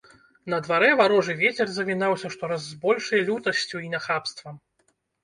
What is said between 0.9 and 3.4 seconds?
варожы вецер завінаўся штораз з большай